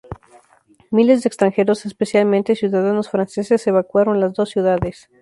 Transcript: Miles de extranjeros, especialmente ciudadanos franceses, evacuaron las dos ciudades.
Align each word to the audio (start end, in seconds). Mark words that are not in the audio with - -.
Miles 0.89 1.21
de 1.21 1.27
extranjeros, 1.27 1.85
especialmente 1.85 2.55
ciudadanos 2.55 3.07
franceses, 3.07 3.67
evacuaron 3.67 4.19
las 4.19 4.33
dos 4.33 4.49
ciudades. 4.49 5.09